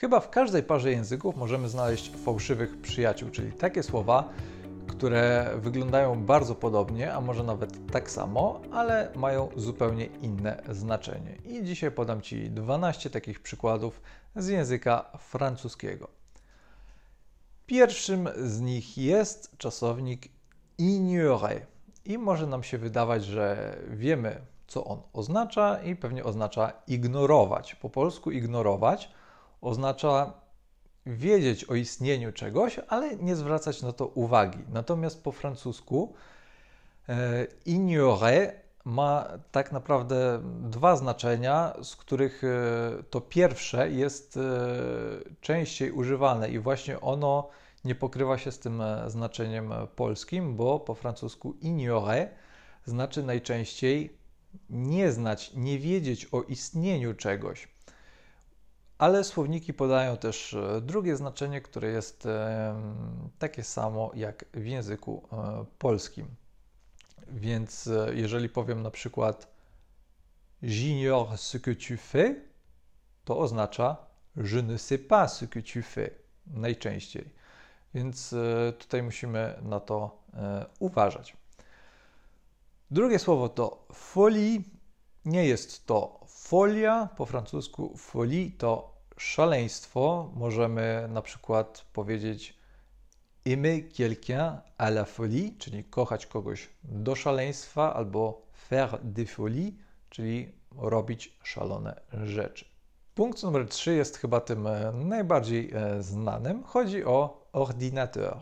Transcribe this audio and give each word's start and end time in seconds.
Chyba 0.00 0.20
w 0.20 0.30
każdej 0.30 0.62
parze 0.62 0.90
języków 0.90 1.36
możemy 1.36 1.68
znaleźć 1.68 2.10
fałszywych 2.24 2.80
przyjaciół, 2.80 3.30
czyli 3.30 3.52
takie 3.52 3.82
słowa, 3.82 4.28
które 4.86 5.50
wyglądają 5.56 6.24
bardzo 6.24 6.54
podobnie, 6.54 7.14
a 7.14 7.20
może 7.20 7.42
nawet 7.42 7.90
tak 7.92 8.10
samo, 8.10 8.60
ale 8.72 9.12
mają 9.16 9.48
zupełnie 9.56 10.06
inne 10.06 10.62
znaczenie. 10.68 11.36
I 11.44 11.64
dzisiaj 11.64 11.90
podam 11.90 12.20
Ci 12.22 12.50
12 12.50 13.10
takich 13.10 13.40
przykładów 13.40 14.00
z 14.36 14.48
języka 14.48 15.04
francuskiego. 15.18 16.08
Pierwszym 17.66 18.28
z 18.36 18.60
nich 18.60 18.98
jest 18.98 19.58
czasownik 19.58 20.28
ignorer. 20.78 21.66
I 22.04 22.18
może 22.18 22.46
nam 22.46 22.62
się 22.62 22.78
wydawać, 22.78 23.24
że 23.24 23.76
wiemy, 23.90 24.40
co 24.66 24.84
on 24.84 25.02
oznacza, 25.12 25.82
i 25.82 25.96
pewnie 25.96 26.24
oznacza 26.24 26.72
ignorować. 26.86 27.74
Po 27.74 27.90
polsku 27.90 28.30
ignorować 28.30 29.17
oznacza 29.60 30.32
wiedzieć 31.06 31.64
o 31.64 31.74
istnieniu 31.74 32.32
czegoś, 32.32 32.80
ale 32.88 33.16
nie 33.16 33.36
zwracać 33.36 33.82
na 33.82 33.92
to 33.92 34.06
uwagi. 34.06 34.58
Natomiast 34.68 35.22
po 35.22 35.32
francusku 35.32 36.14
e, 37.08 37.46
ignorer 37.66 38.52
ma 38.84 39.28
tak 39.50 39.72
naprawdę 39.72 40.40
dwa 40.60 40.96
znaczenia, 40.96 41.74
z 41.82 41.96
których 41.96 42.44
e, 42.44 42.48
to 43.10 43.20
pierwsze 43.20 43.90
jest 43.90 44.36
e, 44.36 44.40
częściej 45.40 45.92
używane 45.92 46.50
i 46.50 46.58
właśnie 46.58 47.00
ono 47.00 47.48
nie 47.84 47.94
pokrywa 47.94 48.38
się 48.38 48.52
z 48.52 48.58
tym 48.58 48.82
znaczeniem 49.06 49.72
polskim, 49.96 50.56
bo 50.56 50.80
po 50.80 50.94
francusku 50.94 51.56
ignorer 51.60 52.28
znaczy 52.84 53.22
najczęściej 53.22 54.18
nie 54.70 55.12
znać, 55.12 55.52
nie 55.54 55.78
wiedzieć 55.78 56.28
o 56.32 56.42
istnieniu 56.42 57.14
czegoś. 57.14 57.77
Ale 58.98 59.24
słowniki 59.24 59.74
podają 59.74 60.16
też 60.16 60.56
drugie 60.82 61.16
znaczenie, 61.16 61.60
które 61.60 61.88
jest 61.88 62.28
takie 63.38 63.64
samo 63.64 64.10
jak 64.14 64.44
w 64.54 64.66
języku 64.66 65.28
polskim. 65.78 66.26
Więc 67.32 67.86
e, 67.86 68.14
jeżeli 68.14 68.48
powiem 68.48 68.82
na 68.82 68.90
przykład 68.90 69.48
J'ignore 70.62 71.36
ce 71.36 71.60
que 71.60 71.74
tu 71.74 71.96
fais, 71.96 72.36
to 73.24 73.38
oznacza 73.38 73.96
je 74.36 74.62
ne 74.62 74.78
sais 74.78 74.98
pas 74.98 75.28
ce 75.28 75.46
que 75.46 75.60
tu 75.60 75.82
fais 75.82 76.10
najczęściej. 76.46 77.30
Więc 77.94 78.32
e, 78.32 78.72
tutaj 78.72 79.02
musimy 79.02 79.58
na 79.62 79.80
to 79.80 80.22
e, 80.34 80.66
uważać. 80.78 81.36
Drugie 82.90 83.18
słowo 83.18 83.48
to 83.48 83.86
folie. 83.92 84.60
Nie 85.24 85.46
jest 85.46 85.86
to 85.86 86.20
folia, 86.26 87.08
po 87.16 87.26
francusku 87.26 87.96
folie 87.96 88.50
to 88.58 88.97
szaleństwo. 89.18 90.30
Możemy 90.34 91.08
na 91.10 91.22
przykład 91.22 91.84
powiedzieć 91.92 92.58
aimer 93.46 93.88
quelqu'un 93.88 94.60
à 94.78 94.88
la 94.88 95.04
folie, 95.04 95.50
czyli 95.58 95.84
kochać 95.84 96.26
kogoś 96.26 96.68
do 96.84 97.14
szaleństwa, 97.14 97.94
albo 97.94 98.42
faire 98.68 98.98
des 99.02 99.30
folies, 99.30 99.72
czyli 100.10 100.52
robić 100.76 101.38
szalone 101.42 102.00
rzeczy. 102.24 102.64
Punkt 103.14 103.42
numer 103.42 103.68
3 103.68 103.94
jest 103.94 104.16
chyba 104.16 104.40
tym 104.40 104.66
e, 104.66 104.92
najbardziej 104.92 105.70
e, 105.74 106.02
znanym. 106.02 106.62
Chodzi 106.62 107.04
o 107.04 107.46
ordinateur. 107.52 108.36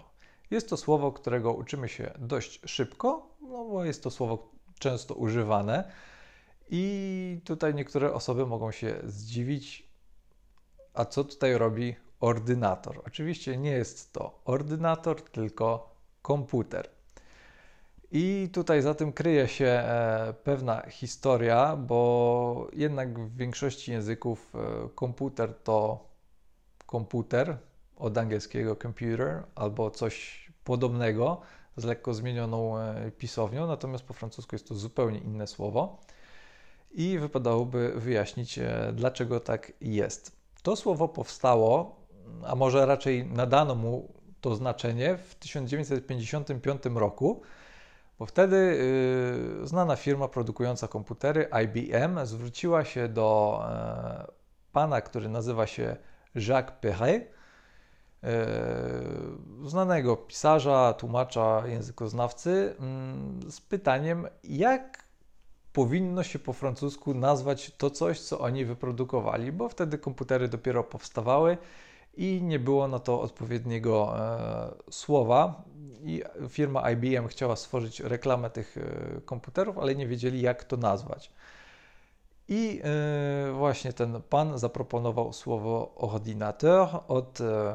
Jest 0.50 0.68
to 0.68 0.77
słowo, 0.77 1.12
którego 1.12 1.52
uczymy 1.52 1.88
się 1.88 2.11
dość 2.18 2.61
szybko, 2.66 3.36
no 3.40 3.64
bo 3.64 3.84
jest 3.84 4.02
to 4.02 4.11
słowo 4.11 4.52
często 4.78 5.14
używane. 5.14 5.90
I 6.70 7.40
tutaj 7.44 7.74
niektóre 7.74 8.12
osoby 8.12 8.46
mogą 8.46 8.70
się 8.70 8.94
zdziwić, 9.05 9.86
a 10.97 11.05
co 11.05 11.25
tutaj 11.25 11.58
robi 11.58 11.97
ordynator. 12.20 13.02
Oczywiście 13.06 13.56
nie 13.56 13.70
jest 13.70 14.12
to 14.12 14.41
ordynator, 14.44 15.22
tylko 15.22 15.97
komputer. 16.22 16.97
I 18.12 18.48
tutaj 18.52 18.83
za 18.83 18.94
tym 18.94 19.12
kryje 19.12 19.48
się 19.48 19.67
e, 19.67 20.34
pewna 20.45 20.83
historia, 20.90 21.77
bo 21.77 22.68
jednak 22.73 23.18
w 23.18 23.36
większości 23.36 23.92
języków 23.92 24.55
e, 24.55 24.89
komputer 24.95 25.55
to 25.55 26.08
komputer, 26.86 27.58
od 27.96 28.18
angielskiego 28.18 28.77
computer, 28.77 29.42
albo 29.55 29.90
coś 29.90 30.46
podobnego 30.64 31.40
z 31.77 31.84
lekko 31.84 32.14
zmienioną 32.14 32.78
e, 32.78 33.11
pisownią, 33.11 33.67
natomiast 33.67 34.05
po 34.05 34.14
francusku 34.14 34.55
jest 34.55 34.68
to 34.68 34.74
zupełnie 34.74 35.18
inne 35.18 35.46
słowo. 35.46 36.01
I 36.90 37.18
wypadałoby 37.18 37.92
wyjaśnić, 37.96 38.58
dlaczego 38.92 39.40
tak 39.40 39.73
jest. 39.80 40.36
To 40.66 40.77
słowo 40.77 41.08
powstało 41.08 41.96
a 42.46 42.54
może 42.54 42.86
raczej 42.86 43.27
nadano 43.27 43.74
mu 43.74 44.12
to 44.40 44.54
znaczenie 44.54 45.16
w 45.16 45.34
1955 45.34 46.82
roku, 46.94 47.42
bo 48.18 48.27
wtedy 48.27 48.56
y, 48.56 49.66
znana 49.66 49.96
firma 49.96 50.28
produkująca 50.28 50.88
komputery 50.88 51.48
IBM 51.64 52.27
zwróciła 52.27 52.84
się 52.84 53.08
do 53.08 53.60
e, 53.68 54.27
pana, 54.72 55.00
który 55.00 55.28
nazywa 55.28 55.66
się 55.66 55.96
Jacques 56.34 56.80
Perret, 56.80 57.33
e, 58.22 58.46
znanego 59.64 60.16
pisarza, 60.16 60.92
tłumacza, 60.92 61.62
językoznawcy, 61.66 62.74
mm, 62.78 63.40
z 63.50 63.60
pytaniem, 63.60 64.27
jak 64.44 65.05
powinno 65.77 66.23
się 66.23 66.39
po 66.39 66.53
francusku 66.53 67.14
nazwać 67.14 67.73
to 67.79 67.91
coś, 67.91 68.20
co 68.20 68.39
oni 68.39 68.64
wyprodukowali, 68.64 69.53
bo 69.53 69.69
wtedy 69.69 69.98
komputery 69.98 70.48
dopiero 70.48 70.85
powstawały 70.85 71.59
i 72.17 72.42
nie 72.42 72.59
było 72.59 72.89
na 72.89 72.98
to 72.98 73.20
odpowiedniego 73.20 74.14
e, 74.19 74.92
słowa. 74.92 75.63
I 76.03 76.23
firma 76.48 76.91
IBM 76.91 77.29
chciała 77.29 77.57
stworzyć 77.57 78.01
reklamę 78.01 78.51
tych 78.51 78.77
e, 78.77 79.20
komputerów, 79.20 79.79
ale 79.79 79.95
nie 79.95 80.07
wiedzieli, 80.07 80.41
jak 80.41 80.64
to 80.64 80.77
nazwać. 80.77 81.33
I 82.48 82.81
e, 82.85 83.53
właśnie 83.53 83.93
ten 83.93 84.23
pan 84.23 84.58
zaproponował 84.58 85.33
słowo 85.33 85.95
ordinateur 85.97 86.89
od 87.08 87.41
e, 87.41 87.75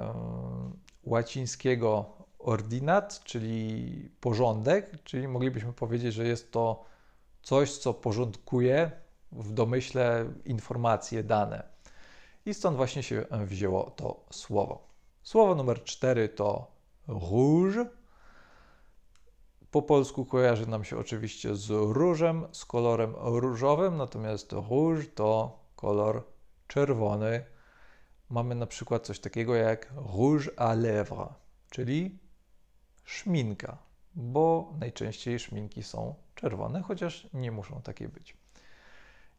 łacińskiego 1.04 2.06
ordinat, 2.40 3.24
czyli 3.24 4.10
porządek, 4.22 5.04
czyli 5.04 5.28
moglibyśmy 5.28 5.74
powiedzieć, 5.74 6.14
że 6.14 6.28
jest 6.28 6.52
to 6.52 6.92
coś, 7.42 7.78
co 7.78 7.94
porządkuje 7.94 8.92
w 9.32 9.52
domyśle 9.52 10.26
informacje, 10.46 11.24
dane. 11.24 11.64
I 12.46 12.54
stąd 12.54 12.78
właśnie 12.78 13.04
się 13.04 13.26
wzięło 13.32 13.92
to 13.92 14.26
słowo. 14.32 14.88
Słowo 15.24 15.56
numer 15.56 15.84
cztery 15.84 16.30
to 16.30 16.72
rouge. 17.08 17.86
Po 19.72 19.82
polsku 19.82 20.26
kojarzy 20.26 20.68
nam 20.68 20.84
się 20.84 20.98
oczywiście 20.98 21.56
z 21.56 21.70
różem, 21.70 22.48
z 22.52 22.66
kolorem 22.66 23.14
różowym, 23.18 23.98
natomiast 23.98 24.52
rouge 24.52 25.06
to 25.16 25.60
kolor 25.76 26.24
czerwony. 26.68 27.46
Mamy 28.30 28.56
na 28.56 28.68
przykład 28.68 29.06
coś 29.06 29.20
takiego 29.20 29.56
jak 29.56 29.94
rouge 29.96 30.50
à 30.56 30.76
lèvres, 30.76 31.34
czyli 31.70 32.20
szminka, 33.04 33.78
bo 34.16 34.74
najczęściej 34.80 35.40
szminki 35.40 35.84
są 35.84 36.16
czerwone, 36.36 36.82
chociaż 36.82 37.28
nie 37.34 37.52
muszą 37.52 37.82
takie 37.82 38.10
być. 38.10 38.38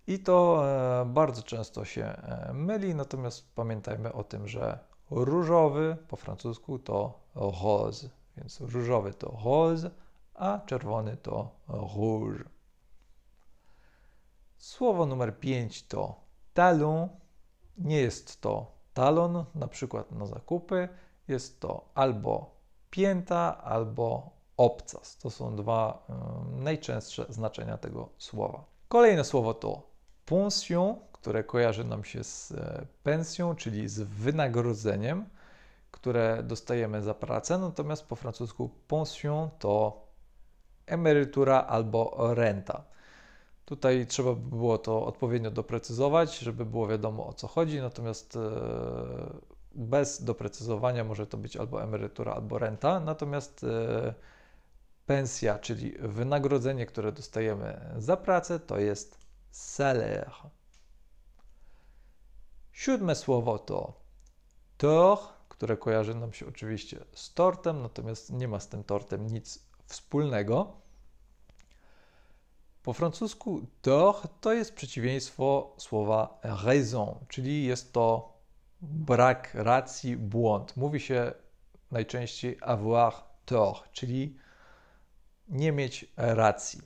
I 0.07 0.19
to 0.19 0.63
e, 1.01 1.05
bardzo 1.07 1.43
często 1.43 1.85
się 1.85 2.05
e, 2.05 2.51
myli, 2.55 2.95
natomiast 2.95 3.55
pamiętajmy 3.55 4.13
o 4.13 4.25
tym, 4.25 4.49
że 4.49 4.79
różowy 5.11 5.97
po 6.09 6.17
francusku 6.17 6.79
to 6.79 7.21
rose, 7.35 8.09
więc 8.37 8.61
różowy 8.61 9.15
to 9.15 9.39
rose, 9.45 9.91
a 10.35 10.61
czerwony 10.67 11.17
to 11.17 11.51
rouge. 11.69 12.45
Słowo 14.59 15.07
numer 15.07 15.41
5 15.41 15.87
to 15.87 16.21
talon. 16.55 17.09
Nie 17.79 17.97
jest 17.97 18.41
to 18.41 18.73
talon, 18.95 19.45
na 19.55 19.69
przykład 19.69 20.13
na 20.13 20.27
zakupy. 20.27 20.89
Jest 21.29 21.61
to 21.61 21.89
albo 21.95 22.51
pięta, 22.91 23.63
albo 23.65 24.31
obcas. 24.63 25.17
To 25.17 25.31
są 25.31 25.57
dwa 25.57 26.07
najczęstsze 26.57 27.27
znaczenia 27.29 27.79
tego 27.79 28.09
słowa. 28.19 28.65
Kolejne 28.89 29.25
słowo 29.25 29.55
to 29.55 29.83
pension, 30.27 30.97
które 31.13 31.45
kojarzy 31.45 31.85
nam 31.85 32.05
się 32.05 32.25
z 32.25 32.53
e, 32.53 32.87
pensją, 33.03 33.55
czyli 33.55 33.89
z 33.89 34.01
wynagrodzeniem, 34.01 35.25
które 35.91 36.43
dostajemy 36.43 37.03
za 37.03 37.15
pracę, 37.15 37.59
natomiast 37.59 38.07
po 38.07 38.17
francusku 38.17 38.71
pension 38.89 39.51
to 39.59 40.03
emerytura 40.87 41.61
albo 41.61 42.35
renta. 42.35 42.85
Tutaj 43.65 44.07
trzeba 44.07 44.33
by 44.33 44.57
było 44.57 44.79
to 44.79 45.07
odpowiednio 45.07 45.51
doprecyzować, 45.51 46.39
żeby 46.39 46.65
było 46.65 46.87
wiadomo 46.87 47.27
o 47.27 47.33
co 47.33 47.49
chodzi, 47.49 47.81
natomiast 47.81 48.37
e, 48.37 48.41
bez 49.75 50.25
doprecyzowania 50.25 51.05
może 51.05 51.27
to 51.27 51.37
być 51.37 51.57
albo 51.57 51.83
emerytura, 51.83 52.33
albo 52.33 52.59
renta, 52.59 53.01
natomiast 53.01 53.65
e, 53.65 54.15
pensja, 55.13 55.59
czyli 55.59 55.95
wynagrodzenie, 55.99 56.87
które 56.87 57.13
dostajemy 57.13 57.95
za 57.99 58.17
pracę, 58.17 58.61
to 58.61 58.79
jest 58.79 59.19
salaire. 59.51 60.31
Siódme 62.73 63.15
słowo 63.15 63.59
to 63.59 64.01
tort, 64.77 65.33
które 65.49 65.77
kojarzy 65.77 66.15
nam 66.15 66.33
się 66.33 66.47
oczywiście 66.47 67.05
z 67.15 67.35
tortem, 67.35 67.83
natomiast 67.83 68.33
nie 68.33 68.49
ma 68.49 68.61
z 68.61 68.69
tym 68.69 68.85
tortem 68.85 69.27
nic 69.27 69.67
wspólnego. 69.87 70.73
Po 72.83 72.93
francusku 72.93 73.67
tort 73.83 74.29
to 74.41 74.53
jest 74.53 74.75
przeciwieństwo 74.75 75.75
słowa 75.79 76.41
raison, 76.43 77.15
czyli 77.29 77.65
jest 77.65 77.93
to 77.93 78.33
brak 78.81 79.55
racji, 79.55 80.17
błąd. 80.17 80.77
Mówi 80.77 81.01
się 81.01 81.33
najczęściej 81.91 82.59
avoir 82.61 83.15
tort, 83.45 83.93
czyli 83.93 84.37
nie 85.53 85.73
mieć 85.73 86.13
racji. 86.17 86.81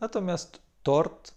Natomiast 0.00 0.62
tort 0.82 1.34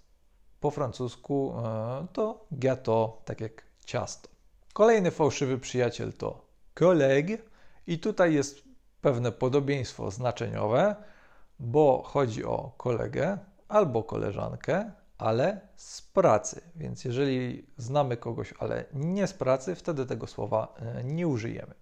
po 0.59 0.71
francusku 0.71 1.53
e, 1.57 2.07
to 2.13 2.45
gâteau, 2.51 3.11
tak 3.25 3.41
jak 3.41 3.63
ciasto. 3.85 4.29
Kolejny 4.73 5.11
fałszywy 5.11 5.57
przyjaciel 5.57 6.13
to 6.13 6.45
koleg 6.73 7.27
i 7.87 7.99
tutaj 7.99 8.33
jest 8.33 8.63
pewne 9.01 9.31
podobieństwo 9.31 10.11
znaczeniowe, 10.11 10.95
bo 11.59 12.03
chodzi 12.03 12.45
o 12.45 12.73
kolegę 12.77 13.37
albo 13.67 14.03
koleżankę, 14.03 14.91
ale 15.17 15.61
z 15.75 16.01
pracy. 16.01 16.61
Więc 16.75 17.05
jeżeli 17.05 17.67
znamy 17.77 18.17
kogoś, 18.17 18.53
ale 18.59 18.85
nie 18.93 19.27
z 19.27 19.33
pracy, 19.33 19.75
wtedy 19.75 20.05
tego 20.05 20.27
słowa 20.27 20.75
e, 20.79 21.03
nie 21.03 21.27
użyjemy. 21.27 21.73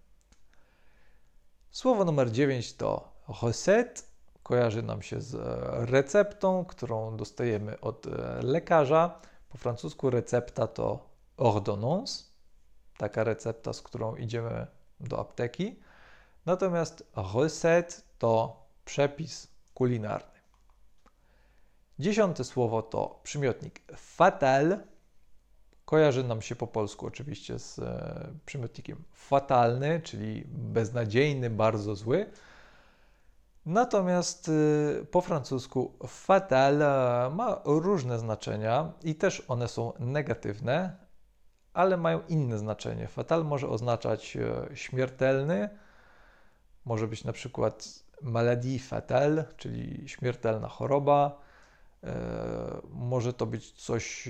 Słowo 1.71 2.05
numer 2.05 2.31
9 2.31 2.73
to 2.73 3.13
recette. 3.43 4.14
Kojarzy 4.45 4.83
nam 4.83 5.01
się 5.01 5.21
z 5.21 5.35
e, 5.35 5.85
receptą, 5.85 6.65
którą 6.65 7.17
dostajemy 7.17 7.79
od 7.79 8.07
e, 8.07 8.09
lekarza. 8.41 9.19
Po 9.49 9.57
francusku 9.57 10.09
recepta 10.09 10.67
to 10.67 11.09
ordonnance, 11.37 12.23
taka 12.97 13.23
recepta, 13.23 13.73
z 13.73 13.81
którą 13.81 14.15
idziemy 14.15 14.67
do 14.99 15.19
apteki. 15.19 15.79
Natomiast 16.45 17.03
recette 17.33 17.95
to 18.17 18.63
przepis 18.85 19.47
kulinarny. 19.73 20.39
Dziesiąte 21.99 22.43
słowo 22.43 22.81
to 22.81 23.19
przymiotnik 23.23 23.81
fatal. 23.95 24.77
Kojarzy 25.85 26.23
nam 26.23 26.41
się 26.41 26.55
po 26.55 26.67
polsku 26.67 27.07
oczywiście 27.07 27.59
z 27.59 27.79
e, 27.79 28.33
przymiotnikiem 28.45 29.03
fatalny, 29.13 30.01
czyli 30.03 30.43
beznadziejny, 30.47 31.49
bardzo 31.49 31.95
zły. 31.95 32.31
Natomiast 33.65 34.49
y, 34.49 35.05
po 35.11 35.21
francusku 35.21 35.93
fatal 36.07 36.81
e, 36.81 37.29
ma 37.35 37.61
różne 37.65 38.19
znaczenia 38.19 38.91
i 39.03 39.15
też 39.15 39.43
one 39.47 39.67
są 39.67 39.93
negatywne, 39.99 40.97
ale 41.73 41.97
mają 41.97 42.21
inne 42.29 42.57
znaczenie. 42.57 43.07
Fatal 43.07 43.45
może 43.45 43.69
oznaczać 43.69 44.37
e, 44.37 44.75
śmiertelny, 44.75 45.69
może 46.85 47.07
być 47.07 47.23
na 47.23 47.33
przykład 47.33 47.89
maladie 48.21 48.79
fatale, 48.79 49.45
czyli 49.57 50.09
śmiertelna 50.09 50.67
choroba. 50.67 51.39
E, 52.03 52.15
może 52.89 53.33
to 53.33 53.45
być 53.45 53.71
coś 53.71 54.29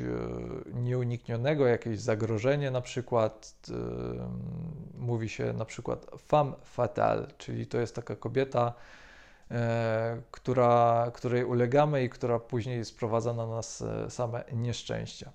nieuniknionego, 0.73 1.67
jakieś 1.67 1.99
zagrożenie, 1.99 2.71
na 2.71 2.81
przykład 2.81 3.55
mówi 4.97 5.29
się 5.29 5.53
na 5.53 5.65
przykład 5.65 6.05
femme 6.27 6.53
fatale, 6.63 7.27
czyli 7.37 7.67
to 7.67 7.77
jest 7.77 7.95
taka 7.95 8.15
kobieta, 8.15 8.73
która, 10.31 11.11
której 11.13 11.45
ulegamy 11.45 12.03
i 12.03 12.09
która 12.09 12.39
później 12.39 12.85
sprowadza 12.85 13.33
na 13.33 13.47
nas 13.47 13.81
e, 13.81 14.09
same 14.09 14.43
nieszczęścia. 14.53 15.31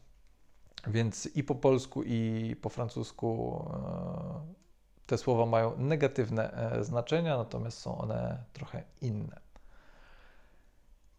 Więc 0.86 1.26
i 1.26 1.44
po 1.44 1.54
polsku, 1.54 2.02
i 2.02 2.56
po 2.62 2.68
francusku 2.68 3.60
e, 3.74 5.06
te 5.06 5.18
słowa 5.18 5.46
mają 5.46 5.76
negatywne 5.78 6.70
znaczenia, 6.80 7.36
natomiast 7.36 7.78
są 7.78 7.98
one 7.98 8.44
trochę 8.52 8.82
inne. 9.00 9.40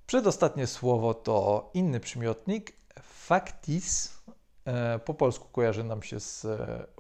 Przedostatnie 0.07 0.67
słowo 0.67 1.13
to 1.13 1.69
inny 1.73 1.99
przymiotnik, 1.99 2.73
factis. 3.01 4.17
Po 5.05 5.13
polsku 5.13 5.47
kojarzy 5.51 5.83
nam 5.83 6.03
się 6.03 6.19
z 6.19 6.47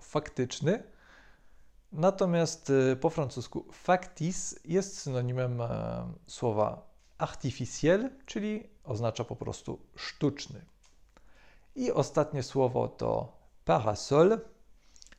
faktyczny, 0.01 0.83
Natomiast 1.91 2.69
y, 2.69 2.95
po 2.95 3.09
francusku 3.09 3.65
factice 3.71 4.55
jest 4.65 4.99
synonimem 4.99 5.61
e, 5.61 5.67
słowa 6.27 6.87
artificiel, 7.17 8.09
czyli 8.25 8.69
oznacza 8.83 9.23
po 9.23 9.35
prostu 9.35 9.79
sztuczny. 9.95 10.61
I 11.75 11.91
ostatnie 11.91 12.43
słowo 12.43 12.87
to 12.87 13.37
parasol. 13.65 14.39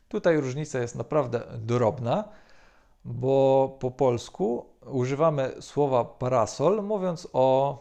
Tutaj 0.07 0.37
różnica 0.37 0.79
jest 0.79 0.95
naprawdę 0.95 1.43
drobna, 1.57 2.29
bo 3.05 3.77
po 3.79 3.91
polsku 3.91 4.65
używamy 4.85 5.55
słowa 5.59 6.05
parasol, 6.05 6.83
mówiąc 6.83 7.27
o 7.33 7.79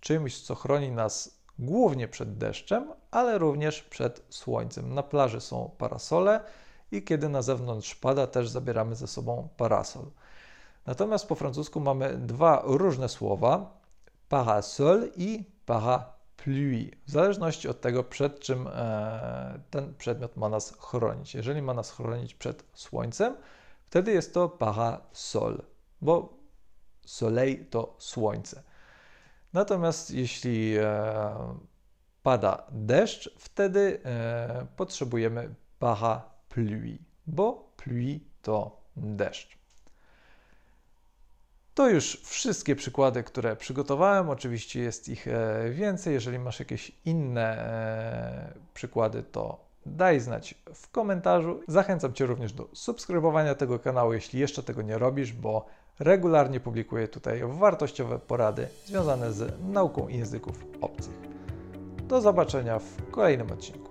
czymś, 0.00 0.42
co 0.42 0.54
chroni 0.54 0.90
nas 0.90 1.40
głównie 1.58 2.08
przed 2.08 2.38
deszczem, 2.38 2.92
ale 3.10 3.38
również 3.38 3.82
przed 3.82 4.22
słońcem. 4.28 4.94
Na 4.94 5.02
plaży 5.02 5.40
są 5.40 5.70
parasole 5.78 6.40
i 6.92 7.02
kiedy 7.02 7.28
na 7.28 7.42
zewnątrz 7.42 7.94
pada, 7.94 8.26
też 8.26 8.48
zabieramy 8.48 8.94
ze 8.94 9.06
sobą 9.06 9.48
parasol. 9.56 10.04
Natomiast 10.86 11.26
po 11.26 11.34
francusku 11.34 11.80
mamy 11.80 12.18
dwa 12.18 12.62
różne 12.64 13.08
słowa: 13.08 13.80
parasol 14.28 15.10
i 15.16 15.44
parapluie, 15.66 16.90
w 17.06 17.10
zależności 17.10 17.68
od 17.68 17.80
tego, 17.80 18.04
przed 18.04 18.40
czym 18.40 18.68
e, 18.68 19.60
ten 19.70 19.94
przedmiot 19.94 20.36
ma 20.36 20.48
nas 20.48 20.74
chronić. 20.78 21.34
Jeżeli 21.34 21.62
ma 21.62 21.74
nas 21.74 21.90
chronić 21.90 22.34
przed 22.34 22.64
słońcem, 22.74 23.36
wtedy 23.84 24.12
jest 24.12 24.34
to 24.34 24.48
parasol, 24.48 25.62
bo 26.00 26.34
soleil 27.06 27.66
to 27.66 27.94
słońce. 27.98 28.62
Natomiast 29.52 30.10
jeśli 30.10 30.76
e, 30.78 31.64
pada 32.22 32.66
deszcz, 32.70 33.34
wtedy 33.38 34.00
e, 34.04 34.66
potrzebujemy 34.76 35.54
parapluie 35.78 36.29
pluie, 36.50 36.98
bo 37.26 37.72
pluie 37.76 38.18
to 38.42 38.80
deszcz. 38.96 39.60
To 41.74 41.88
już 41.88 42.20
wszystkie 42.24 42.76
przykłady, 42.76 43.22
które 43.22 43.56
przygotowałem. 43.56 44.30
Oczywiście 44.30 44.80
jest 44.80 45.08
ich 45.08 45.28
e, 45.28 45.70
więcej. 45.70 46.14
Jeżeli 46.14 46.38
masz 46.38 46.58
jakieś 46.58 46.92
inne 47.04 47.58
e, 47.58 48.54
przykłady, 48.74 49.22
to 49.22 49.64
daj 49.86 50.20
znać 50.20 50.54
w 50.74 50.90
komentarzu. 50.90 51.60
Zachęcam 51.68 52.12
Cię 52.12 52.26
również 52.26 52.52
do 52.52 52.68
subskrybowania 52.72 53.54
tego 53.54 53.78
kanału, 53.78 54.12
jeśli 54.12 54.40
jeszcze 54.40 54.62
tego 54.62 54.82
nie 54.82 54.98
robisz, 54.98 55.32
bo 55.32 55.66
regularnie 55.98 56.60
publikuję 56.60 57.08
tutaj 57.08 57.40
wartościowe 57.44 58.18
porady 58.18 58.68
związane 58.84 59.32
z 59.32 59.60
nauką 59.68 60.08
języków 60.08 60.64
obcych. 60.80 61.14
Do 62.08 62.20
zobaczenia 62.20 62.78
w 62.78 63.10
kolejnym 63.10 63.52
odcinku. 63.52 63.89